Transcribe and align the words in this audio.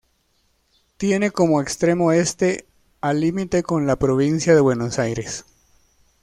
Tiene 0.97 1.29
como 1.29 1.61
extremo 1.61 2.11
este 2.11 2.67
al 3.01 3.19
límite 3.19 3.61
con 3.61 3.85
la 3.85 3.97
Provincia 3.97 4.55
de 4.55 4.59
Buenos 4.61 4.97
Aires. 4.97 5.45